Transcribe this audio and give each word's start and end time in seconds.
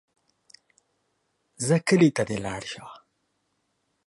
ځه 1.65 1.75
کلي 1.87 2.09
ته 2.15 2.23
دې 2.29 2.37
لاړ 2.45 2.61
شه. 2.71 2.85